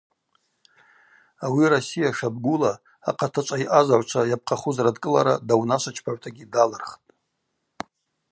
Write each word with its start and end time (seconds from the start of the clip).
Ауи 1.45 1.65
Россия 1.73 2.09
шабгула 2.17 2.73
ахъатачӏв 3.09 3.53
айъазагӏвчва 3.55 4.23
йапхъахуз 4.31 4.77
радкӏылара 4.85 5.33
даунашвачпагӏвтагьи 5.47 6.49
далырхтӏ. 6.53 7.05